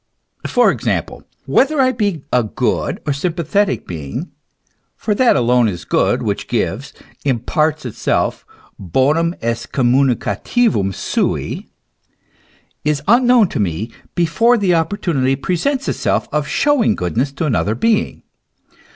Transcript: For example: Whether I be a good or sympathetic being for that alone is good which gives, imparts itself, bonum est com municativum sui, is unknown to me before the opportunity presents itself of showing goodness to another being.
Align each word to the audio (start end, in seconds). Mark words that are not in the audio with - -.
For 0.47 0.71
example: 0.71 1.21
Whether 1.45 1.79
I 1.79 1.91
be 1.91 2.23
a 2.33 2.41
good 2.41 2.99
or 3.05 3.13
sympathetic 3.13 3.85
being 3.85 4.31
for 4.95 5.13
that 5.13 5.35
alone 5.35 5.67
is 5.67 5.85
good 5.85 6.23
which 6.23 6.47
gives, 6.47 6.91
imparts 7.23 7.85
itself, 7.85 8.43
bonum 8.79 9.35
est 9.43 9.71
com 9.71 9.93
municativum 9.93 10.95
sui, 10.95 11.69
is 12.83 13.03
unknown 13.07 13.47
to 13.49 13.59
me 13.59 13.91
before 14.15 14.57
the 14.57 14.73
opportunity 14.73 15.35
presents 15.35 15.87
itself 15.87 16.27
of 16.31 16.47
showing 16.47 16.95
goodness 16.95 17.31
to 17.33 17.45
another 17.45 17.75
being. 17.75 18.23